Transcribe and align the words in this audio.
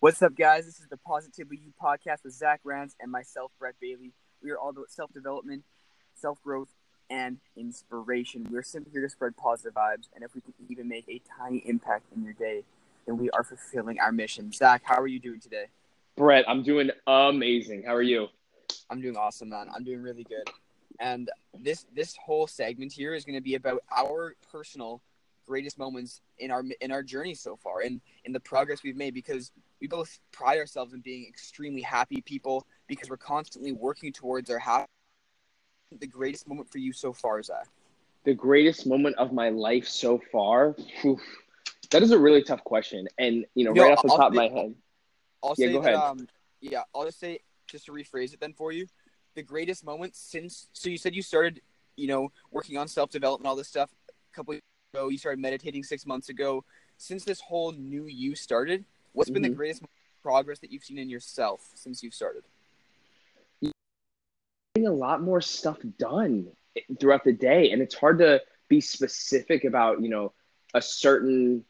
What's 0.00 0.20
up, 0.20 0.36
guys? 0.36 0.66
This 0.66 0.78
is 0.78 0.88
the 0.88 0.98
Positively 0.98 1.56
You 1.56 1.72
podcast 1.82 2.22
with 2.22 2.34
Zach 2.34 2.60
Rance 2.64 2.94
and 3.00 3.10
myself, 3.10 3.50
Brett 3.58 3.76
Bailey. 3.80 4.12
We 4.42 4.50
are 4.50 4.58
all 4.58 4.68
about 4.68 4.90
self 4.90 5.10
development, 5.10 5.64
self 6.14 6.40
growth, 6.42 6.68
and 7.08 7.38
inspiration. 7.56 8.46
We're 8.50 8.62
simply 8.62 8.92
here 8.92 9.00
to 9.00 9.08
spread 9.08 9.38
positive 9.38 9.72
vibes, 9.72 10.08
and 10.14 10.22
if 10.22 10.34
we 10.34 10.42
can 10.42 10.52
even 10.68 10.86
make 10.86 11.06
a 11.08 11.22
tiny 11.38 11.62
impact 11.64 12.04
in 12.14 12.22
your 12.22 12.34
day, 12.34 12.62
then 13.06 13.16
we 13.16 13.30
are 13.30 13.42
fulfilling 13.42 13.98
our 13.98 14.12
mission. 14.12 14.52
Zach, 14.52 14.82
how 14.84 15.00
are 15.00 15.06
you 15.06 15.18
doing 15.18 15.40
today? 15.40 15.64
Brett, 16.14 16.44
I'm 16.46 16.62
doing 16.62 16.90
amazing. 17.06 17.84
How 17.86 17.94
are 17.94 18.02
you? 18.02 18.26
I'm 18.90 19.00
doing 19.00 19.16
awesome, 19.16 19.48
man. 19.48 19.68
I'm 19.74 19.82
doing 19.82 20.02
really 20.02 20.24
good. 20.24 20.50
And 21.00 21.30
this 21.58 21.86
this 21.94 22.14
whole 22.22 22.46
segment 22.46 22.92
here 22.92 23.14
is 23.14 23.24
going 23.24 23.36
to 23.36 23.42
be 23.42 23.54
about 23.54 23.82
our 23.96 24.34
personal 24.52 25.00
greatest 25.46 25.78
moments 25.78 26.20
in 26.38 26.50
our 26.50 26.62
in 26.80 26.90
our 26.90 27.02
journey 27.02 27.34
so 27.34 27.56
far 27.56 27.80
and 27.80 28.00
in 28.24 28.32
the 28.32 28.40
progress 28.40 28.82
we've 28.82 28.96
made 28.96 29.14
because 29.14 29.52
we 29.80 29.86
both 29.86 30.18
pride 30.32 30.58
ourselves 30.58 30.92
in 30.92 31.00
being 31.00 31.26
extremely 31.28 31.82
happy 31.82 32.20
people 32.22 32.66
because 32.86 33.08
we're 33.08 33.16
constantly 33.16 33.72
working 33.72 34.12
towards 34.12 34.50
our 34.50 34.58
happy 34.58 34.86
the 36.00 36.06
greatest 36.06 36.48
moment 36.48 36.68
for 36.70 36.78
you 36.78 36.92
so 36.92 37.12
far 37.12 37.42
zach 37.42 37.68
The 38.24 38.34
greatest 38.34 38.86
moment 38.86 39.16
of 39.16 39.32
my 39.32 39.50
life 39.50 39.86
so 39.86 40.20
far? 40.32 40.74
Whew. 41.02 41.18
That 41.92 42.02
is 42.02 42.10
a 42.10 42.18
really 42.18 42.42
tough 42.42 42.64
question. 42.64 43.06
And, 43.18 43.46
you 43.54 43.64
know, 43.64 43.70
right 43.70 43.92
off 43.92 44.02
the 44.02 44.10
I'll 44.10 44.16
top 44.18 44.28
of 44.28 44.34
my 44.34 44.48
head. 44.48 44.74
i'll 45.44 45.54
Yeah, 45.56 45.66
say 45.68 45.72
go 45.72 45.80
that 45.82 45.94
ahead. 45.94 46.10
um 46.10 46.28
yeah 46.60 46.82
i'll 46.94 47.04
just 47.04 47.20
say 47.20 47.38
just 47.68 47.86
to 47.86 47.92
rephrase 47.92 48.34
it 48.34 48.40
then 48.40 48.52
for 48.52 48.72
you 48.72 48.86
the 49.36 49.42
greatest 49.42 49.84
moment 49.84 50.16
since 50.16 50.66
so 50.72 50.88
you 50.88 50.98
said 50.98 51.14
you 51.14 51.22
started 51.22 51.60
you 51.96 52.08
know 52.08 52.32
working 52.50 52.76
on 52.76 52.88
self-development 52.88 53.46
all 53.46 53.54
this 53.54 53.68
stuff 53.68 53.90
a 54.08 54.34
couple 54.34 54.54
ago 54.96 55.08
you 55.08 55.18
started 55.18 55.40
meditating 55.40 55.82
six 55.82 56.06
months 56.06 56.28
ago 56.28 56.64
since 56.96 57.24
this 57.24 57.40
whole 57.40 57.72
new 57.72 58.06
you 58.06 58.34
started 58.34 58.84
what's 59.12 59.30
been 59.30 59.42
the 59.42 59.50
Mhm. 59.50 59.56
greatest 59.56 59.82
progress 60.22 60.58
that 60.60 60.70
you've 60.72 60.84
seen 60.84 60.98
in 60.98 61.08
yourself 61.08 61.70
since 61.74 62.02
you've 62.02 62.14
started 62.14 62.42
Getting 64.74 64.88
a 64.88 64.92
lot 64.92 65.22
more 65.22 65.40
stuff 65.40 65.78
done 65.98 66.52
throughout 67.00 67.24
the 67.24 67.32
day. 67.32 67.70
And 67.70 67.80
it's 67.80 67.94
hard 67.94 68.18
to 68.18 68.42
be 68.68 68.82
specific 68.82 69.64
about, 69.64 70.02
you 70.02 70.10
know, 70.10 70.34
a 70.74 70.82
certain 70.82 71.64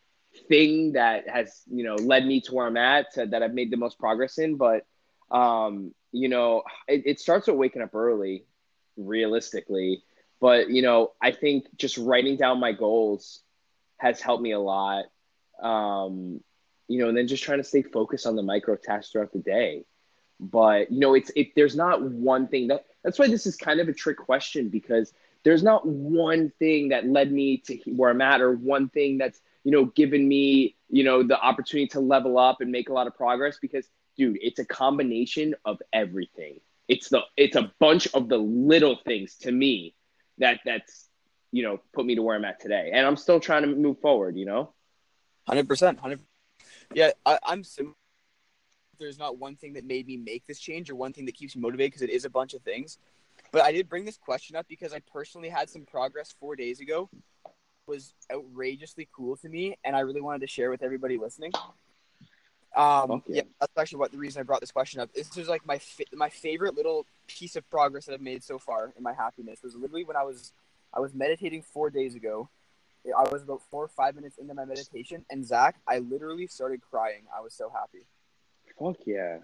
thing 0.48 0.94
that 0.94 1.28
has, 1.28 1.62
you 1.70 1.84
know, 1.84 1.94
led 1.94 2.27
me 2.27 2.40
to 2.40 2.52
where 2.52 2.66
I'm 2.66 2.77
at, 2.77 3.12
to, 3.14 3.27
that 3.27 3.44
I've 3.44 3.55
made 3.55 3.70
the 3.70 3.77
most 3.77 4.00
progress 4.00 4.38
in. 4.38 4.56
But, 4.56 4.86
um, 5.30 5.94
you 6.11 6.28
know, 6.28 6.64
it, 6.88 7.02
it 7.06 7.20
starts 7.20 7.46
with 7.46 7.55
waking 7.55 7.83
up 7.83 7.94
early, 7.94 8.44
realistically. 8.96 10.02
But, 10.41 10.70
you 10.70 10.83
know, 10.83 11.12
I 11.20 11.33
think 11.33 11.67
just 11.77 11.97
writing 11.97 12.37
down 12.37 12.61
my 12.61 12.73
goals 12.73 13.41
has 13.98 14.20
helped 14.20 14.42
me 14.42 14.53
a 14.53 14.61
lot. 14.61 15.05
Um, 15.62 16.41
you 16.89 16.98
know, 16.98 17.09
and 17.09 17.17
then 17.17 17.27
just 17.27 17.42
trying 17.42 17.59
to 17.59 17.65
stay 17.65 17.83
focused 17.83 18.27
on 18.27 18.37
the 18.37 18.42
micro 18.42 18.77
tasks 18.77 19.12
throughout 19.12 19.33
the 19.33 19.39
day. 19.39 19.84
But, 20.39 20.92
you 20.92 21.01
know, 21.01 21.14
it's, 21.14 21.31
it, 21.34 21.55
there's 21.57 21.75
not 21.75 22.03
one 22.03 22.47
thing 22.48 22.69
that, 22.69 22.84
that's 23.03 23.19
why 23.19 23.29
this 23.29 23.47
is 23.47 23.57
kind 23.57 23.81
of 23.81 23.89
a 23.89 23.92
trick 23.92 24.19
question 24.19 24.69
because 24.69 25.12
there's 25.45 25.62
not 25.62 25.87
one 25.87 26.53
thing 26.59 26.91
that 26.91 27.09
led 27.09 27.33
me 27.33 27.59
to 27.67 27.79
where 27.87 28.11
I'm 28.11 28.20
at 28.20 28.41
or 28.41 28.53
one 28.53 28.89
thing 28.89 29.19
that's, 29.19 29.41
you 29.64 29.73
know, 29.73 29.87
given 29.87 30.29
me, 30.29 30.77
you 30.91 31.05
know, 31.05 31.23
the 31.23 31.41
opportunity 31.41 31.89
to 31.89 32.01
level 32.01 32.39
up 32.39 32.61
and 32.61 32.70
make 32.70 32.89
a 32.89 32.92
lot 32.92 33.07
of 33.07 33.17
progress 33.17 33.59
because, 33.61 33.89
dude, 34.17 34.39
it's 34.42 34.59
a 34.59 34.64
combination 34.64 35.55
of 35.64 35.81
everything. 35.92 36.61
It's 36.87 37.09
the, 37.09 37.23
it's 37.37 37.57
a 37.57 37.73
bunch 37.81 38.07
of 38.14 38.29
the 38.29 38.39
little 38.39 38.97
things 39.05 39.37
to 39.39 39.51
me 39.51 39.95
that 40.39 40.61
that's, 40.65 41.09
you 41.53 41.62
know, 41.62 41.81
put 41.92 42.05
me 42.05 42.15
to 42.15 42.23
where 42.23 42.37
I'm 42.37 42.45
at 42.45 42.61
today. 42.61 42.91
And 42.92 43.06
I'm 43.06 43.17
still 43.17 43.41
trying 43.41 43.62
to 43.62 43.69
move 43.69 44.01
forward, 44.01 44.37
you 44.37 44.47
know? 44.47 44.73
Hundred 45.47 45.69
percent, 45.69 45.98
hundred. 45.98 46.20
Yeah, 46.95 47.11
I, 47.25 47.39
I'm 47.45 47.62
There's 48.98 49.19
not 49.19 49.39
one 49.39 49.57
thing 49.57 49.75
that 49.75 49.84
made 49.84 50.07
me 50.07 50.17
make 50.17 50.47
this 50.47 50.59
change 50.59 50.91
or 50.91 50.97
one 50.97 51.12
thing 51.12 51.27
that 51.27 51.34
keeps 51.34 51.55
me 51.55 51.62
motivated 51.62 51.92
because 51.92 52.03
it 52.03 52.11
is 52.11 52.25
a 52.25 52.31
bunch 52.31 52.55
of 52.55 52.62
things. 52.62 52.98
But 53.53 53.62
I 53.62 53.73
did 53.73 53.89
bring 53.89 54.05
this 54.05 54.19
question 54.19 54.57
up 54.57 54.67
because 54.69 54.92
I 54.92 55.01
personally 55.13 55.48
had 55.48 55.70
some 55.70 55.85
progress 55.85 56.35
four 56.39 56.57
days 56.57 56.80
ago. 56.80 57.08
It 57.45 57.52
was 57.86 58.14
outrageously 58.33 59.08
cool 59.14 59.36
to 59.36 59.48
me, 59.48 59.77
and 59.85 59.95
I 59.95 60.01
really 60.01 60.20
wanted 60.20 60.41
to 60.41 60.46
share 60.48 60.70
with 60.70 60.83
everybody 60.83 61.17
listening. 61.17 61.52
Um, 62.77 63.09
Fuck 63.09 63.23
yeah. 63.29 63.42
that's 63.59 63.73
actually 63.79 63.98
what 63.98 64.13
the 64.13 64.19
reason 64.19 64.41
I 64.41 64.42
brought 64.42 64.61
this 64.61 64.70
question 64.70 65.01
up. 65.01 65.13
This 65.14 65.35
is 65.39 65.48
like 65.48 65.67
my 65.67 65.79
fa- 65.79 66.05
my 66.13 66.29
favorite 66.29 66.75
little 66.75 67.07
piece 67.27 67.57
of 67.57 67.69
progress 67.70 68.05
that 68.05 68.13
I've 68.13 68.20
made 68.20 68.45
so 68.45 68.59
far 68.59 68.92
in 68.97 69.03
my 69.03 69.14
happiness 69.14 69.63
was 69.63 69.75
literally 69.75 70.05
when 70.05 70.17
I 70.17 70.23
was 70.23 70.53
I 70.92 71.01
was 71.01 71.14
meditating 71.14 71.63
four 71.63 71.89
days 71.89 72.14
ago. 72.14 72.51
I 73.07 73.23
was 73.31 73.42
about 73.42 73.63
four 73.70 73.85
or 73.85 73.89
five 73.89 74.14
minutes 74.17 74.37
into 74.37 74.53
my 74.53 74.64
meditation, 74.64 75.25
and 75.31 75.47
Zach, 75.47 75.77
I 75.87 76.01
literally 76.01 76.48
started 76.48 76.81
crying. 76.83 77.23
I 77.35 77.41
was 77.41 77.55
so 77.55 77.70
happy. 77.70 78.05
Fuck 78.79 79.07
yeah. 79.07 79.39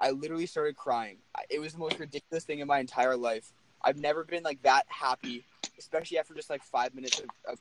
I 0.00 0.10
literally 0.10 0.46
started 0.46 0.76
crying. 0.76 1.18
It 1.50 1.60
was 1.60 1.74
the 1.74 1.78
most 1.78 1.98
ridiculous 1.98 2.44
thing 2.44 2.60
in 2.60 2.66
my 2.66 2.78
entire 2.78 3.16
life. 3.16 3.52
I've 3.82 3.98
never 3.98 4.24
been 4.24 4.42
like 4.42 4.62
that 4.62 4.84
happy, 4.88 5.44
especially 5.78 6.18
after 6.18 6.34
just 6.34 6.50
like 6.50 6.62
five 6.62 6.94
minutes 6.94 7.20
of, 7.20 7.26
of 7.52 7.58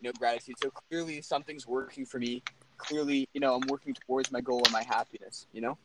you 0.00 0.08
know 0.08 0.12
gratitude. 0.18 0.56
So 0.62 0.70
clearly 0.70 1.22
something's 1.22 1.66
working 1.66 2.04
for 2.04 2.18
me. 2.18 2.42
Clearly, 2.78 3.28
you 3.34 3.40
know, 3.40 3.54
I'm 3.54 3.68
working 3.68 3.94
towards 4.06 4.32
my 4.32 4.40
goal 4.40 4.62
and 4.64 4.72
my 4.72 4.82
happiness. 4.82 5.46
You 5.52 5.60
know. 5.60 5.78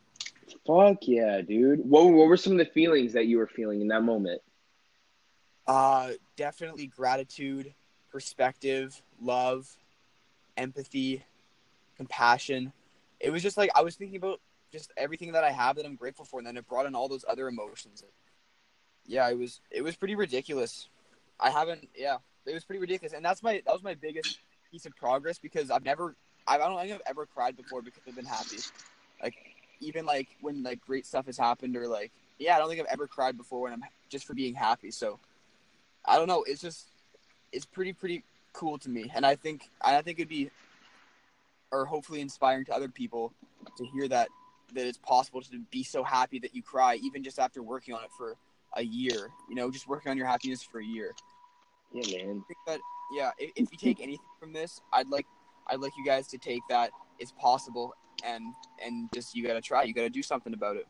Fuck 0.65 0.99
yeah, 1.01 1.41
dude. 1.41 1.79
What, 1.79 2.05
what 2.05 2.27
were 2.27 2.37
some 2.37 2.53
of 2.53 2.59
the 2.59 2.71
feelings 2.71 3.13
that 3.13 3.25
you 3.25 3.37
were 3.37 3.47
feeling 3.47 3.81
in 3.81 3.87
that 3.89 4.03
moment? 4.03 4.41
Uh, 5.65 6.11
definitely 6.35 6.87
gratitude, 6.87 7.73
perspective, 8.11 9.01
love, 9.21 9.69
empathy, 10.57 11.23
compassion. 11.97 12.73
It 13.19 13.31
was 13.31 13.41
just 13.41 13.57
like 13.57 13.71
I 13.75 13.81
was 13.81 13.95
thinking 13.95 14.17
about 14.17 14.41
just 14.71 14.91
everything 14.97 15.31
that 15.31 15.43
I 15.43 15.51
have 15.51 15.77
that 15.77 15.85
I'm 15.85 15.95
grateful 15.95 16.25
for, 16.25 16.39
and 16.39 16.47
then 16.47 16.57
it 16.57 16.67
brought 16.67 16.85
in 16.85 16.95
all 16.95 17.07
those 17.07 17.23
other 17.27 17.47
emotions. 17.47 18.03
Yeah, 19.05 19.29
it 19.29 19.37
was 19.37 19.61
it 19.71 19.81
was 19.81 19.95
pretty 19.95 20.15
ridiculous. 20.15 20.89
I 21.39 21.49
haven't, 21.49 21.89
yeah, 21.95 22.17
it 22.45 22.53
was 22.53 22.63
pretty 22.63 22.79
ridiculous, 22.79 23.13
and 23.13 23.23
that's 23.23 23.41
my 23.41 23.61
that 23.65 23.73
was 23.73 23.83
my 23.83 23.93
biggest 23.93 24.39
piece 24.71 24.85
of 24.85 24.95
progress 24.95 25.39
because 25.39 25.71
I've 25.71 25.85
never, 25.85 26.15
I 26.47 26.57
don't 26.57 26.79
think 26.79 26.93
I've 26.93 27.01
ever 27.05 27.25
cried 27.25 27.55
before 27.55 27.81
because 27.81 28.01
I've 28.07 28.15
been 28.15 28.25
happy. 28.25 28.57
Like 29.21 29.35
even 29.79 30.05
like 30.05 30.27
when 30.41 30.63
like 30.63 30.81
great 30.81 31.05
stuff 31.05 31.25
has 31.25 31.37
happened 31.37 31.75
or 31.75 31.87
like 31.87 32.11
yeah, 32.39 32.55
I 32.55 32.59
don't 32.59 32.69
think 32.69 32.81
I've 32.81 32.87
ever 32.87 33.07
cried 33.07 33.37
before 33.37 33.61
when 33.61 33.73
I'm 33.73 33.83
just 34.09 34.25
for 34.25 34.33
being 34.33 34.55
happy. 34.55 34.91
So 34.91 35.19
I 36.05 36.17
don't 36.17 36.27
know. 36.27 36.43
It's 36.43 36.61
just 36.61 36.87
it's 37.51 37.65
pretty 37.65 37.93
pretty 37.93 38.23
cool 38.51 38.77
to 38.79 38.89
me, 38.89 39.11
and 39.13 39.25
I 39.25 39.35
think 39.35 39.69
I 39.81 40.01
think 40.01 40.19
it'd 40.19 40.29
be 40.29 40.49
or 41.71 41.85
hopefully 41.85 42.21
inspiring 42.21 42.65
to 42.65 42.73
other 42.73 42.87
people 42.87 43.33
to 43.77 43.85
hear 43.85 44.07
that 44.07 44.29
that 44.73 44.87
it's 44.87 44.97
possible 44.97 45.41
to 45.41 45.59
be 45.71 45.83
so 45.83 46.03
happy 46.03 46.39
that 46.39 46.55
you 46.55 46.61
cry 46.63 46.95
even 46.95 47.23
just 47.23 47.39
after 47.39 47.61
working 47.61 47.93
on 47.93 48.03
it 48.03 48.09
for 48.17 48.35
a 48.75 48.83
year. 48.83 49.29
You 49.49 49.55
know, 49.55 49.71
just 49.71 49.87
working 49.87 50.09
on 50.09 50.17
your 50.17 50.27
happiness 50.27 50.63
for 50.63 50.79
a 50.79 50.85
year. 50.85 51.13
Yeah, 51.93 52.25
man. 52.25 52.43
That 52.67 52.79
yeah, 53.15 53.31
if, 53.37 53.51
if 53.55 53.71
you 53.71 53.77
take 53.77 54.01
anything 54.01 54.25
from 54.39 54.53
this, 54.53 54.81
I'd 54.91 55.09
like 55.09 55.27
I'd 55.67 55.79
like 55.79 55.93
you 55.97 56.05
guys 56.05 56.27
to 56.27 56.37
take 56.37 56.61
that 56.69 56.91
it's 57.19 57.31
possible 57.33 57.93
and 58.23 58.53
and 58.83 59.09
just 59.13 59.35
you 59.35 59.45
got 59.45 59.53
to 59.53 59.61
try. 59.61 59.83
You 59.83 59.93
got 59.93 60.01
to 60.01 60.09
do 60.09 60.23
something 60.23 60.53
about 60.53 60.77
it. 60.77 60.87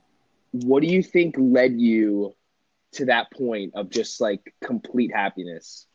What 0.52 0.82
do 0.82 0.88
you 0.88 1.02
think 1.02 1.36
led 1.38 1.80
you 1.80 2.36
to 2.94 3.06
that 3.06 3.32
point 3.32 3.74
of 3.76 3.90
just 3.90 4.22
like 4.22 4.54
complete 4.64 5.12
happiness? 5.14 5.88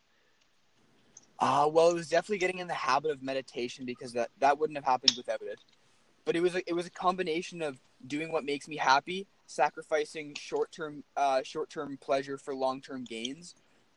Uh, 1.39 1.69
well, 1.71 1.89
it 1.89 1.93
was 1.93 2.09
definitely 2.09 2.37
getting 2.37 2.59
in 2.59 2.67
the 2.67 2.73
habit 2.73 3.11
of 3.11 3.23
meditation 3.23 3.85
because 3.85 4.11
that, 4.11 4.29
that 4.39 4.59
wouldn't 4.59 4.77
have 4.77 4.83
happened 4.83 5.13
without 5.15 5.41
it. 5.41 5.57
But 6.25 6.35
it 6.35 6.41
was 6.41 6.55
a, 6.55 6.69
it 6.69 6.73
was 6.73 6.85
a 6.85 6.91
combination 6.91 7.61
of 7.61 7.79
doing 8.05 8.31
what 8.31 8.43
makes 8.43 8.67
me 8.67 8.75
happy, 8.75 9.25
sacrificing 9.45 10.35
short 10.37 10.71
term 10.71 11.03
uh, 11.15 11.41
short 11.43 11.69
term 11.69 11.97
pleasure 12.01 12.37
for 12.37 12.53
long 12.53 12.81
term 12.81 13.05
gains. 13.05 13.55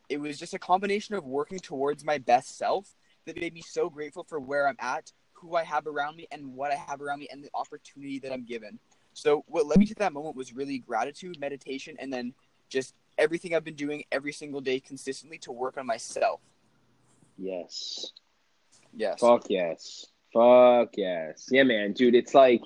It 0.08 0.20
was 0.20 0.38
just 0.38 0.54
a 0.54 0.58
combination 0.58 1.14
of 1.14 1.24
working 1.24 1.58
towards 1.58 2.04
my 2.04 2.18
best 2.18 2.56
self 2.56 2.94
that 3.26 3.40
made 3.40 3.54
me 3.54 3.62
so 3.62 3.88
grateful 3.88 4.24
for 4.24 4.40
where 4.40 4.68
I'm 4.68 4.76
at, 4.78 5.12
who 5.32 5.56
I 5.56 5.64
have 5.64 5.86
around 5.86 6.16
me, 6.16 6.26
and 6.30 6.54
what 6.54 6.72
I 6.72 6.76
have 6.76 7.00
around 7.00 7.20
me, 7.20 7.28
and 7.30 7.42
the 7.42 7.50
opportunity 7.54 8.18
that 8.20 8.32
I'm 8.32 8.44
given. 8.44 8.78
So 9.14 9.44
what 9.46 9.66
led 9.66 9.78
me 9.78 9.86
to 9.86 9.94
that 9.96 10.12
moment 10.12 10.36
was 10.36 10.54
really 10.54 10.78
gratitude, 10.78 11.38
meditation, 11.38 11.96
and 11.98 12.12
then 12.12 12.34
just 12.68 12.94
everything 13.18 13.54
I've 13.54 13.64
been 13.64 13.74
doing 13.74 14.04
every 14.10 14.32
single 14.32 14.60
day 14.60 14.80
consistently 14.80 15.38
to 15.38 15.52
work 15.52 15.76
on 15.76 15.86
myself. 15.86 16.40
Yes. 17.38 18.12
Yes. 18.94 19.20
Fuck 19.20 19.46
yes. 19.48 20.06
Fuck 20.32 20.90
yes. 20.96 21.48
Yeah, 21.50 21.64
man, 21.64 21.92
dude. 21.92 22.14
It's 22.14 22.34
like 22.34 22.62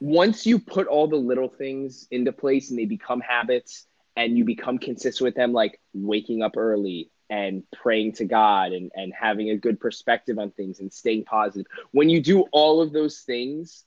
once 0.00 0.46
you 0.46 0.58
put 0.58 0.86
all 0.86 1.08
the 1.08 1.16
little 1.16 1.48
things 1.48 2.06
into 2.10 2.32
place 2.32 2.70
and 2.70 2.78
they 2.78 2.84
become 2.84 3.20
habits 3.20 3.86
and 4.16 4.36
you 4.36 4.44
become 4.44 4.78
consistent 4.78 5.26
with 5.26 5.34
them, 5.34 5.52
like 5.52 5.80
waking 5.92 6.42
up 6.42 6.56
early 6.56 7.10
and 7.30 7.62
praying 7.72 8.12
to 8.14 8.24
God 8.24 8.72
and, 8.72 8.90
and 8.94 9.12
having 9.12 9.50
a 9.50 9.56
good 9.56 9.80
perspective 9.80 10.38
on 10.38 10.50
things 10.52 10.80
and 10.80 10.92
staying 10.92 11.24
positive. 11.24 11.66
When 11.92 12.08
you 12.08 12.20
do 12.20 12.42
all 12.52 12.80
of 12.82 12.92
those 12.92 13.20
things, 13.20 13.84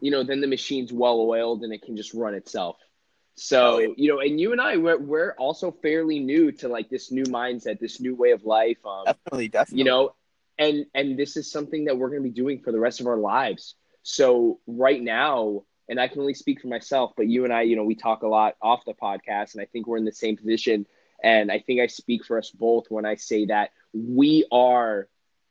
you 0.00 0.10
know, 0.10 0.22
then 0.24 0.40
the 0.40 0.46
machine's 0.46 0.92
well 0.92 1.20
oiled 1.20 1.62
and 1.62 1.72
it 1.72 1.82
can 1.82 1.96
just 1.96 2.14
run 2.14 2.34
itself. 2.34 2.76
So, 3.36 3.80
Oh, 3.80 3.94
you 3.96 4.08
know, 4.08 4.20
and 4.20 4.40
you 4.40 4.52
and 4.52 4.60
I, 4.60 4.76
we're, 4.76 4.98
we're 4.98 5.32
also 5.38 5.70
fairly 5.70 6.18
new 6.18 6.50
to 6.52 6.68
like 6.68 6.88
this 6.90 7.10
new 7.12 7.24
mindset, 7.24 7.78
this 7.80 8.00
new 8.00 8.14
way 8.16 8.32
of 8.32 8.44
life. 8.44 8.78
Um, 8.84 9.04
Definitely, 9.06 9.48
definitely. 9.48 9.78
you 9.78 9.84
know 9.84 10.14
and 10.58 10.86
and 10.94 11.16
this 11.18 11.36
is 11.36 11.50
something 11.50 11.84
that 11.84 11.96
we're 11.96 12.08
going 12.10 12.22
to 12.22 12.28
be 12.28 12.34
doing 12.34 12.60
for 12.60 12.72
the 12.72 12.80
rest 12.80 13.00
of 13.00 13.06
our 13.06 13.16
lives 13.18 13.76
So 14.02 14.60
right 14.66 15.00
now, 15.02 15.62
and 15.88 16.00
I 16.00 16.08
can 16.08 16.20
only 16.20 16.34
speak 16.34 16.60
for 16.60 16.68
myself, 16.68 17.12
but 17.16 17.28
you 17.28 17.44
and 17.44 17.52
I, 17.52 17.62
you 17.62 17.76
know, 17.76 17.84
we 17.84 17.94
talk 17.94 18.22
a 18.22 18.28
lot 18.28 18.56
off 18.62 18.84
the 18.86 18.94
podcast, 18.94 19.54
and 19.54 19.62
I 19.62 19.66
think 19.66 19.86
we're 19.86 19.98
in 19.98 20.04
the 20.04 20.12
same 20.12 20.36
position. 20.36 20.86
And 21.22 21.50
I 21.50 21.58
think 21.58 21.80
I 21.80 21.86
speak 21.86 22.24
for 22.24 22.38
us 22.38 22.50
both 22.50 22.86
when 22.90 23.04
I 23.04 23.16
say 23.16 23.46
that 23.46 23.70
we 23.92 24.46
are 24.52 25.08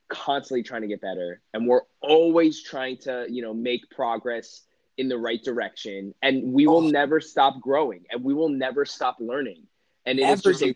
constantly 0.08 0.64
trying 0.64 0.82
to 0.82 0.88
get 0.88 1.02
better 1.02 1.42
and 1.54 1.68
we're 1.68 1.82
always 2.02 2.64
trying 2.64 2.98
to, 3.00 3.26
you 3.30 3.42
know, 3.42 3.54
make 3.54 3.90
progress 3.90 4.62
in 4.98 5.10
the 5.10 5.18
right 5.18 5.44
direction. 5.44 6.14
And 6.22 6.54
we 6.54 6.68
will 6.68 6.88
oh. 6.88 6.90
never 6.90 7.20
stop 7.20 7.60
growing 7.60 8.06
and 8.10 8.24
we 8.24 8.34
will 8.34 8.50
never 8.50 8.86
stop 8.86 9.18
learning. 9.20 9.64
And 10.06 10.20
it 10.20 10.30
is 10.30 10.42
just 10.42 10.62
a, 10.62 10.74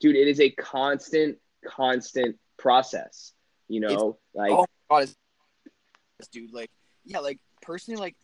dude, 0.00 0.16
it 0.16 0.28
is 0.28 0.40
a 0.40 0.50
constant, 0.50 1.38
constant 1.66 2.36
process, 2.56 3.32
you 3.68 3.80
know, 3.80 3.88
it's, 4.10 4.34
like, 4.34 4.52
oh 4.52 4.66
God, 4.88 5.08
dude, 6.30 6.52
like, 6.52 6.70
yeah, 7.04 7.18
like 7.18 7.40
personally, 7.62 8.00
like, 8.00 8.16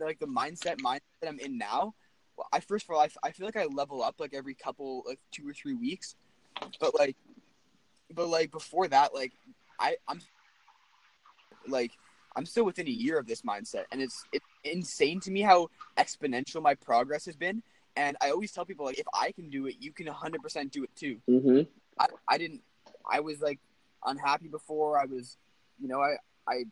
like 0.00 0.18
the 0.18 0.26
mindset, 0.26 0.80
mindset 0.80 1.00
that 1.20 1.28
I'm 1.28 1.38
in 1.38 1.58
now, 1.58 1.94
I 2.52 2.60
first 2.60 2.86
of 2.88 2.94
all, 2.94 3.00
I, 3.00 3.08
I 3.22 3.30
feel 3.32 3.46
like 3.46 3.56
I 3.56 3.64
level 3.66 4.02
up 4.02 4.16
like 4.18 4.34
every 4.34 4.54
couple, 4.54 5.02
like 5.06 5.18
two 5.30 5.48
or 5.48 5.52
three 5.52 5.74
weeks, 5.74 6.16
but 6.80 6.94
like, 6.98 7.16
but 8.14 8.28
like 8.28 8.50
before 8.50 8.88
that, 8.88 9.14
like 9.14 9.32
I 9.78 9.96
I'm 10.08 10.20
like 11.66 11.92
I'm 12.36 12.46
still 12.46 12.64
within 12.64 12.86
a 12.88 12.90
year 12.90 13.18
of 13.18 13.26
this 13.26 13.42
mindset, 13.42 13.84
and 13.92 14.00
it's 14.00 14.24
it's 14.32 14.46
insane 14.64 15.20
to 15.20 15.30
me 15.30 15.40
how 15.40 15.68
exponential 15.96 16.62
my 16.62 16.74
progress 16.74 17.26
has 17.26 17.36
been. 17.36 17.62
And 17.96 18.16
I 18.20 18.30
always 18.30 18.50
tell 18.50 18.64
people 18.64 18.86
like, 18.86 18.98
if 18.98 19.06
I 19.14 19.30
can 19.30 19.50
do 19.50 19.66
it, 19.66 19.76
you 19.78 19.92
can 19.92 20.06
100% 20.06 20.70
do 20.72 20.82
it 20.82 20.90
too. 20.96 21.18
Mm-hmm. 21.30 21.60
I, 21.96 22.06
I 22.26 22.38
didn't. 22.38 22.62
I 23.08 23.20
was 23.20 23.40
like 23.40 23.60
unhappy 24.04 24.48
before. 24.48 24.98
I 24.98 25.04
was, 25.04 25.36
you 25.80 25.86
know, 25.88 26.00
I 26.00 26.16
I 26.48 26.64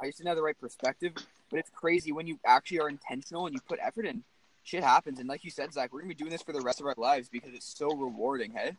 I 0.00 0.06
just 0.06 0.18
didn't 0.18 0.28
have 0.28 0.36
the 0.36 0.42
right 0.42 0.58
perspective. 0.58 1.12
But 1.50 1.58
it's 1.58 1.70
crazy 1.70 2.12
when 2.12 2.26
you 2.26 2.38
actually 2.46 2.78
are 2.80 2.88
intentional 2.88 3.46
and 3.46 3.54
you 3.54 3.60
put 3.68 3.78
effort 3.82 4.06
in 4.06 4.22
shit 4.62 4.82
happens. 4.82 5.18
And 5.18 5.28
like 5.28 5.44
you 5.44 5.50
said, 5.50 5.72
Zach, 5.72 5.92
we're 5.92 6.00
gonna 6.00 6.08
be 6.08 6.14
doing 6.14 6.30
this 6.30 6.42
for 6.42 6.52
the 6.52 6.60
rest 6.60 6.80
of 6.80 6.86
our 6.86 6.94
lives 6.96 7.28
because 7.28 7.52
it's 7.54 7.76
so 7.76 7.88
rewarding. 7.88 8.52
Hey. 8.52 8.72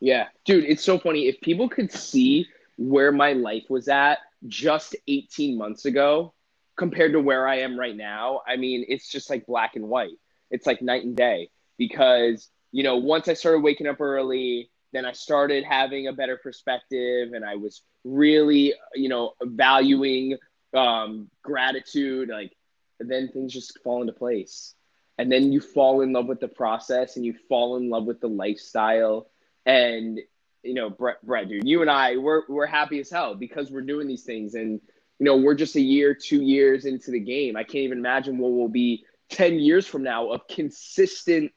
Yeah, 0.00 0.28
dude, 0.44 0.64
it's 0.64 0.84
so 0.84 0.98
funny. 0.98 1.26
If 1.26 1.40
people 1.40 1.68
could 1.68 1.90
see 1.90 2.46
where 2.76 3.10
my 3.10 3.32
life 3.32 3.64
was 3.68 3.88
at 3.88 4.18
just 4.46 4.94
18 5.08 5.58
months 5.58 5.84
ago 5.84 6.32
compared 6.76 7.12
to 7.12 7.20
where 7.20 7.48
I 7.48 7.60
am 7.60 7.78
right 7.78 7.96
now, 7.96 8.42
I 8.46 8.56
mean, 8.56 8.84
it's 8.88 9.08
just 9.08 9.28
like 9.28 9.46
black 9.46 9.74
and 9.74 9.88
white. 9.88 10.16
It's 10.50 10.66
like 10.66 10.80
night 10.80 11.04
and 11.04 11.16
day 11.16 11.50
because, 11.76 12.48
you 12.70 12.84
know, 12.84 12.96
once 12.96 13.28
I 13.28 13.34
started 13.34 13.60
waking 13.60 13.88
up 13.88 14.00
early, 14.00 14.70
then 14.92 15.04
I 15.04 15.12
started 15.12 15.64
having 15.64 16.06
a 16.06 16.12
better 16.12 16.36
perspective 16.36 17.32
and 17.32 17.44
I 17.44 17.56
was 17.56 17.82
really, 18.04 18.74
you 18.94 19.08
know, 19.08 19.32
valuing 19.42 20.38
um, 20.72 21.28
gratitude. 21.42 22.28
Like, 22.28 22.52
then 23.00 23.28
things 23.28 23.52
just 23.52 23.78
fall 23.82 24.00
into 24.00 24.12
place 24.12 24.74
and 25.18 25.30
then 25.30 25.52
you 25.52 25.60
fall 25.60 26.00
in 26.00 26.12
love 26.12 26.26
with 26.26 26.40
the 26.40 26.48
process 26.48 27.16
and 27.16 27.26
you 27.26 27.34
fall 27.48 27.76
in 27.76 27.90
love 27.90 28.04
with 28.04 28.20
the 28.20 28.28
lifestyle. 28.28 29.28
And 29.66 30.20
you 30.62 30.74
know 30.74 30.90
brett, 30.90 31.24
brett 31.24 31.48
dude 31.48 31.66
you 31.66 31.82
and 31.82 31.90
i 31.90 32.16
we're, 32.16 32.42
we're 32.48 32.66
happy 32.66 32.98
as 32.98 33.08
hell 33.08 33.34
because 33.34 33.70
we're 33.70 33.82
doing 33.82 34.06
these 34.06 34.24
things. 34.24 34.54
And 34.54 34.80
you 35.18 35.26
know 35.26 35.36
we're 35.36 35.54
just 35.54 35.76
a 35.76 35.80
year 35.80 36.14
two 36.14 36.42
years 36.42 36.84
into 36.84 37.10
the 37.10 37.20
game. 37.20 37.56
I 37.56 37.64
can't 37.64 37.84
even 37.84 37.98
imagine 37.98 38.38
what 38.38 38.52
will 38.52 38.68
be 38.68 39.04
10 39.30 39.58
years 39.58 39.86
from 39.86 40.02
now 40.02 40.30
of 40.30 40.46
consistent 40.48 41.52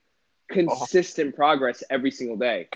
consistent 0.49 1.33
oh. 1.33 1.37
progress 1.37 1.83
every 1.89 2.11
single 2.11 2.37
day. 2.37 2.67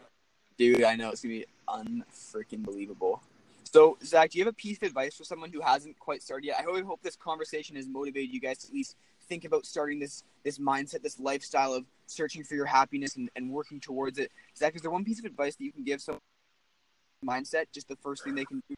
Dude 0.57 0.83
i 0.83 0.95
know 0.95 1.09
it's 1.09 1.21
gonna 1.21 1.35
be 1.35 1.45
unfreaking 1.67 2.63
believable. 2.63 3.21
So 3.63 3.97
zach 4.03 4.31
do 4.31 4.37
you 4.37 4.45
have 4.45 4.53
a 4.53 4.55
piece 4.55 4.77
of 4.77 4.83
advice 4.83 5.15
for 5.15 5.25
someone 5.25 5.51
who 5.51 5.61
hasn't 5.61 5.99
quite 5.99 6.23
started 6.23 6.47
yet? 6.47 6.57
I 6.59 6.63
hope, 6.63 6.77
I 6.77 6.81
hope 6.81 7.01
this 7.01 7.15
conversation 7.15 7.75
has 7.75 7.87
motivated 7.87 8.33
you 8.33 8.39
guys 8.39 8.59
to 8.59 8.67
at 8.67 8.73
least 8.73 8.95
think 9.27 9.45
about 9.45 9.65
starting 9.65 9.99
this 9.99 10.23
this 10.43 10.57
mindset, 10.59 11.01
this 11.01 11.19
lifestyle 11.19 11.73
of 11.73 11.85
searching 12.05 12.43
for 12.43 12.55
your 12.55 12.65
happiness 12.65 13.15
and, 13.15 13.29
and 13.35 13.49
working 13.49 13.79
towards 13.79 14.19
it. 14.19 14.31
Zach, 14.55 14.75
is 14.75 14.81
there 14.81 14.91
one 14.91 15.03
piece 15.03 15.19
of 15.19 15.25
advice 15.25 15.55
that 15.55 15.63
you 15.63 15.71
can 15.71 15.83
give 15.83 16.01
some 16.01 16.19
mindset, 17.25 17.65
just 17.73 17.87
the 17.87 17.95
first 17.97 18.23
thing 18.23 18.35
they 18.35 18.45
can 18.45 18.61
do? 18.69 18.75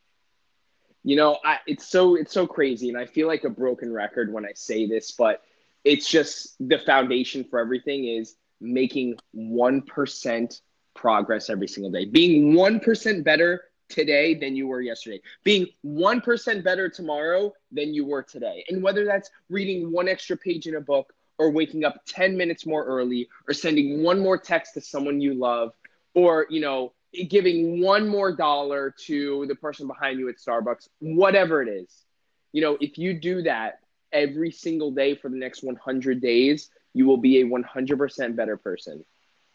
You 1.04 1.16
know, 1.16 1.38
I, 1.44 1.58
it's 1.68 1.88
so 1.88 2.16
it's 2.16 2.34
so 2.34 2.48
crazy, 2.48 2.90
and 2.90 2.98
I 2.98 3.06
feel 3.06 3.28
like 3.28 3.44
a 3.44 3.50
broken 3.50 3.94
record 3.94 4.32
when 4.32 4.46
I 4.46 4.54
say 4.54 4.88
this, 4.88 5.12
but 5.12 5.42
it's 5.84 6.10
just 6.10 6.56
the 6.60 6.80
foundation 6.80 7.44
for 7.44 7.60
everything 7.60 8.06
is 8.06 8.36
making 8.60 9.18
one 9.32 9.82
percent 9.82 10.62
progress 10.96 11.50
every 11.50 11.68
single 11.68 11.92
day, 11.92 12.06
being 12.06 12.56
one 12.56 12.80
percent 12.80 13.24
better 13.24 13.62
today 13.90 14.34
than 14.34 14.56
you 14.56 14.68
were 14.68 14.82
yesterday, 14.82 15.22
being 15.44 15.68
1% 15.86 16.64
better 16.64 16.90
tomorrow 16.90 17.54
than 17.72 17.94
you 17.94 18.06
were 18.06 18.24
today. 18.24 18.66
And 18.70 18.84
whether 18.84 19.06
that's 19.06 19.30
reading 19.50 19.92
one 19.92 20.08
extra 20.08 20.38
page 20.38 20.68
in 20.68 20.76
a 20.76 20.82
book 20.82 21.14
or 21.38 21.52
waking 21.52 21.86
up 21.86 22.02
10 22.08 22.36
minutes 22.36 22.66
more 22.66 22.84
early 22.84 23.30
or 23.48 23.54
sending 23.54 24.04
one 24.04 24.20
more 24.20 24.38
text 24.38 24.74
to 24.74 24.82
someone 24.82 25.22
you 25.22 25.34
love 25.34 25.74
or, 26.14 26.48
you 26.50 26.62
know, 26.62 26.94
giving 27.30 27.82
one 27.82 28.08
more 28.08 28.36
dollar 28.36 28.94
to 29.06 29.46
the 29.48 29.56
person 29.56 29.88
behind 29.88 30.20
you 30.20 30.30
at 30.30 30.38
Starbucks, 30.38 30.90
whatever 31.00 31.62
it 31.62 31.70
is. 31.70 32.06
You 32.52 32.62
know, 32.62 32.78
if 32.82 32.98
you 32.98 33.14
do 33.14 33.44
that 33.44 33.80
every 34.12 34.52
single 34.52 34.92
day 34.92 35.16
for 35.16 35.30
the 35.30 35.38
next 35.38 35.64
100 35.64 36.22
days, 36.22 36.70
you 36.94 37.06
will 37.06 37.18
be 37.18 37.42
a 37.42 37.46
100% 37.46 38.36
better 38.36 38.58
person. 38.58 39.06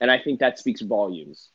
And 0.00 0.10
I 0.10 0.18
think 0.18 0.40
that 0.40 0.58
speaks 0.58 0.80
volumes. 0.80 1.48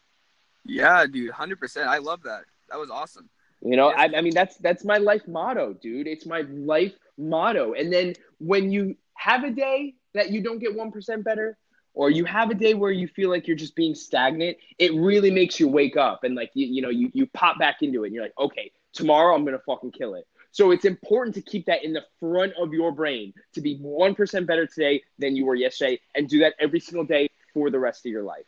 Yeah, 0.66 1.06
dude, 1.06 1.32
100%. 1.32 1.88
I 1.88 1.98
love 2.00 2.24
that. 2.24 2.44
That 2.70 2.80
was 2.80 2.90
awesome. 2.90 3.30
You 3.62 3.76
know, 3.76 3.90
I, 3.90 4.04
I 4.16 4.22
mean, 4.22 4.34
that's 4.34 4.58
that's 4.58 4.86
my 4.86 4.98
life 4.98 5.28
motto, 5.28 5.74
dude. 5.74 6.08
It's 6.08 6.26
my 6.26 6.42
life 6.42 6.94
motto. 7.18 7.74
And 7.74 7.92
then 7.92 8.14
when 8.40 8.72
you 8.72 8.96
have 9.16 9.44
a 9.44 9.52
day 9.52 9.96
that 10.14 10.32
you 10.32 10.42
don't 10.42 10.60
get 10.60 10.76
one 10.76 10.92
percent 10.92 11.24
better, 11.24 11.58
or 11.94 12.12
you 12.12 12.26
have 12.26 12.52
a 12.52 12.54
day 12.54 12.76
where 12.76 12.92
you 12.92 13.08
feel 13.08 13.32
like 13.32 13.48
you're 13.48 13.58
just 13.58 13.76
being 13.76 13.96
stagnant, 13.96 14.58
it 14.78 14.94
really 14.94 15.32
makes 15.32 15.60
you 15.60 15.68
wake 15.68 15.98
up 15.98 16.24
and 16.24 16.36
like 16.36 16.52
you, 16.54 16.68
you 16.68 16.82
know, 16.82 16.90
you, 16.90 17.10
you 17.14 17.26
pop 17.28 17.58
back 17.58 17.78
into 17.82 18.04
it 18.04 18.08
and 18.08 18.14
you're 18.16 18.24
like, 18.24 18.38
okay, 18.38 18.72
tomorrow 18.94 19.34
I'm 19.34 19.44
gonna 19.44 19.58
fucking 19.66 19.92
kill 19.92 20.14
it. 20.14 20.28
So 20.52 20.70
it's 20.70 20.86
important 20.86 21.34
to 21.36 21.42
keep 21.42 21.66
that 21.66 21.84
in 21.84 21.94
the 21.94 22.04
front 22.20 22.54
of 22.60 22.74
your 22.74 22.92
brain 22.92 23.34
to 23.54 23.62
be 23.62 23.78
one 23.78 24.14
percent 24.14 24.46
better 24.46 24.68
today 24.68 25.02
than 25.18 25.36
you 25.36 25.46
were 25.46 25.56
yesterday, 25.56 26.00
and 26.14 26.30
do 26.30 26.40
that 26.40 26.54
every 26.60 26.80
single 26.80 27.06
day 27.06 27.30
for 27.54 27.72
the 27.72 27.80
rest 27.80 28.06
of 28.06 28.12
your 28.12 28.24
life. 28.24 28.46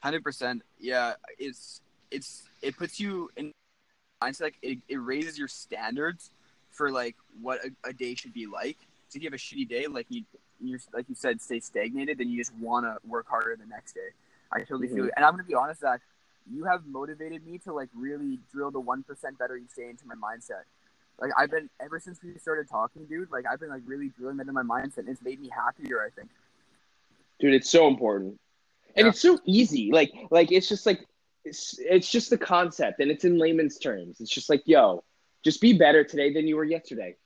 Hundred 0.00 0.24
percent. 0.24 0.62
Yeah, 0.80 1.14
it's 1.38 1.80
it's 2.10 2.47
it 2.62 2.76
puts 2.76 2.98
you 2.98 3.30
in 3.36 3.52
mindset. 4.22 4.42
Like 4.42 4.58
it, 4.62 4.78
it 4.88 4.96
raises 4.96 5.38
your 5.38 5.48
standards 5.48 6.30
for 6.70 6.90
like 6.90 7.16
what 7.40 7.60
a, 7.64 7.88
a, 7.88 7.92
day 7.92 8.14
should 8.14 8.32
be 8.32 8.46
like. 8.46 8.76
So 9.08 9.16
if 9.16 9.22
you 9.22 9.26
have 9.26 9.34
a 9.34 9.36
shitty 9.36 9.68
day, 9.68 9.86
like 9.86 10.06
you 10.08 10.24
you 10.60 10.78
like 10.92 11.08
you 11.08 11.14
said, 11.14 11.40
stay 11.40 11.60
stagnated, 11.60 12.18
then 12.18 12.28
you 12.28 12.38
just 12.38 12.54
want 12.56 12.84
to 12.86 12.96
work 13.08 13.26
harder 13.28 13.56
the 13.56 13.66
next 13.66 13.94
day. 13.94 14.10
I 14.52 14.60
totally 14.60 14.86
mm-hmm. 14.86 14.96
feel 14.96 15.04
it. 15.06 15.12
And 15.16 15.24
I'm 15.24 15.32
gonna 15.32 15.44
be 15.44 15.54
honest, 15.54 15.80
that 15.82 16.00
you 16.50 16.64
have 16.64 16.86
motivated 16.86 17.46
me 17.46 17.58
to 17.58 17.72
like 17.72 17.88
really 17.94 18.38
drill 18.52 18.70
the 18.70 18.80
one 18.80 19.02
percent 19.02 19.38
better 19.38 19.56
each 19.56 19.74
day 19.74 19.88
into 19.90 20.06
my 20.06 20.14
mindset. 20.14 20.62
Like 21.20 21.32
I've 21.36 21.50
been 21.50 21.68
ever 21.80 21.98
since 21.98 22.22
we 22.22 22.38
started 22.38 22.68
talking, 22.68 23.06
dude. 23.06 23.30
Like 23.30 23.44
I've 23.50 23.60
been 23.60 23.70
like 23.70 23.82
really 23.86 24.10
drilling 24.18 24.36
that 24.38 24.48
in 24.48 24.54
my 24.54 24.62
mindset. 24.62 24.98
And 24.98 25.08
it's 25.08 25.22
made 25.22 25.40
me 25.40 25.50
happier. 25.54 26.00
I 26.04 26.10
think. 26.10 26.28
Dude, 27.40 27.54
it's 27.54 27.70
so 27.70 27.86
important, 27.86 28.38
and 28.96 29.04
yeah. 29.04 29.10
it's 29.10 29.20
so 29.20 29.38
easy. 29.44 29.90
Like 29.92 30.12
like 30.30 30.52
it's 30.52 30.68
just 30.68 30.86
like 30.86 31.07
it's, 31.48 31.78
it's 31.78 32.10
just 32.10 32.30
the 32.30 32.38
concept 32.38 33.00
and 33.00 33.10
it's 33.10 33.24
in 33.24 33.38
layman's 33.38 33.78
terms. 33.78 34.20
It's 34.20 34.30
just 34.30 34.48
like, 34.48 34.62
yo, 34.66 35.02
just 35.44 35.60
be 35.60 35.72
better 35.72 36.04
today 36.04 36.32
than 36.32 36.46
you 36.46 36.56
were 36.56 36.64
yesterday. 36.64 37.16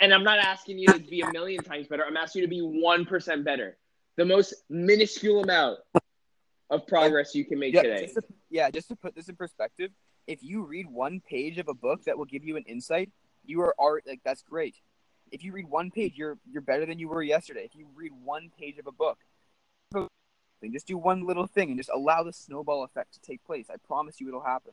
And 0.00 0.12
I'm 0.12 0.24
not 0.24 0.38
asking 0.38 0.78
you 0.78 0.88
to 0.88 0.98
be 0.98 1.20
a 1.20 1.30
million 1.32 1.62
times 1.62 1.86
better. 1.86 2.04
I'm 2.04 2.16
asking 2.16 2.42
you 2.42 2.46
to 2.46 2.50
be 2.50 2.60
1% 2.60 3.44
better. 3.44 3.76
The 4.16 4.24
most 4.24 4.54
minuscule 4.68 5.42
amount 5.42 5.78
of 6.70 6.86
progress 6.86 7.34
you 7.34 7.44
can 7.44 7.58
make 7.58 7.74
yeah, 7.74 7.82
today. 7.82 8.02
Just 8.02 8.14
to, 8.14 8.22
yeah, 8.50 8.70
just 8.70 8.88
to 8.88 8.96
put 8.96 9.14
this 9.14 9.28
in 9.28 9.36
perspective, 9.36 9.90
if 10.26 10.42
you 10.42 10.64
read 10.64 10.86
one 10.86 11.20
page 11.20 11.58
of 11.58 11.68
a 11.68 11.74
book 11.74 12.04
that 12.04 12.18
will 12.18 12.24
give 12.24 12.44
you 12.44 12.56
an 12.56 12.64
insight, 12.66 13.10
you 13.44 13.60
are 13.60 13.74
art 13.78 14.04
like 14.06 14.20
that's 14.24 14.42
great. 14.42 14.74
If 15.30 15.44
you 15.44 15.52
read 15.52 15.68
one 15.68 15.90
page, 15.90 16.14
you're 16.16 16.38
you're 16.50 16.62
better 16.62 16.86
than 16.86 16.98
you 16.98 17.08
were 17.08 17.22
yesterday. 17.22 17.64
If 17.64 17.76
you 17.76 17.86
read 17.94 18.12
one 18.24 18.50
page 18.58 18.78
of 18.78 18.86
a 18.88 18.92
book, 18.92 19.18
thing. 20.60 20.72
Just 20.72 20.86
do 20.86 20.96
one 20.96 21.26
little 21.26 21.46
thing 21.46 21.70
and 21.70 21.78
just 21.78 21.90
allow 21.90 22.22
the 22.22 22.32
snowball 22.32 22.84
effect 22.84 23.14
to 23.14 23.20
take 23.20 23.44
place. 23.44 23.66
I 23.70 23.76
promise 23.86 24.20
you 24.20 24.28
it'll 24.28 24.40
happen. 24.40 24.72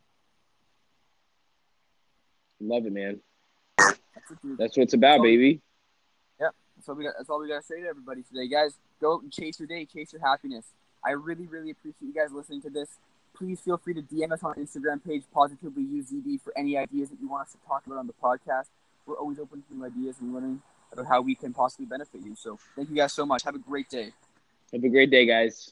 Love 2.60 2.86
it, 2.86 2.94
man. 2.94 3.20
That's, 3.78 4.00
that's 4.58 4.78
what 4.78 4.84
it's 4.84 4.94
about, 4.94 5.22
baby. 5.22 5.62
Yeah, 6.40 6.50
that's 6.75 6.88
all 6.88 6.96
we 6.96 7.04
got. 7.04 7.13
That's 7.18 7.30
all 7.30 7.42
we 7.42 7.48
got 7.48 7.62
to 7.62 7.66
say 7.66 7.82
to 7.82 7.88
everybody 7.88 8.24
today, 8.24 8.48
guys. 8.48 8.78
Go 9.02 9.16
out 9.16 9.24
and 9.24 9.32
chase 9.32 9.60
your 9.60 9.68
day, 9.68 9.86
chase 9.86 10.13
your 10.13 10.22
happiness. 10.22 10.66
I 11.06 11.12
really, 11.12 11.48
really 11.48 11.72
appreciate 11.72 12.08
you 12.08 12.13
guys 12.13 12.32
listening 12.32 12.62
to 12.62 12.70
this. 12.70 12.90
Please 13.36 13.60
feel 13.60 13.78
free 13.78 13.96
to 13.96 14.02
DM 14.02 14.32
us 14.32 14.44
on 14.44 14.52
our 14.52 14.56
Instagram 14.56 15.04
page, 15.04 15.24
positively 15.34 15.84
use 15.84 16.12
ZD 16.12 16.42
for 16.42 16.54
any 16.56 16.78
ideas 16.78 17.10
that 17.10 17.20
you 17.20 17.28
want 17.28 17.48
us 17.48 17.52
to 17.52 17.58
talk 17.68 17.86
about 17.86 17.98
on 17.98 18.08
the 18.08 18.13
podcast. 18.13 18.68
We're 19.06 19.18
always 19.18 19.40
open 19.40 19.63
to 19.63 19.75
new 19.75 19.86
ideas 19.86 20.18
and 20.22 20.34
learning 20.34 20.62
about 20.94 21.08
how 21.08 21.22
we 21.22 21.36
can 21.36 21.52
possibly 21.52 21.86
benefit 21.86 22.22
you. 22.22 22.36
So 22.36 22.60
thank 22.75 22.90
you 22.90 22.96
guys 22.96 23.12
so 23.12 23.25
much. 23.25 23.44
Have 23.44 23.56
a 23.56 23.60
great 23.60 23.90
day. 23.90 24.13
Have 24.72 24.84
a 24.84 24.89
great 24.89 25.10
day, 25.10 25.25
guys. 25.25 25.72